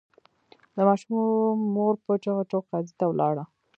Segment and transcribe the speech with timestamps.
[0.75, 3.43] د ماشوم مور په چیغو چیغو قاضي ته ولاړه.